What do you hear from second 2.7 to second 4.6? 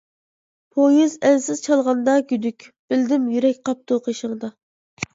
بىلدىم، يۈرەك قاپتۇ قېشىڭدا.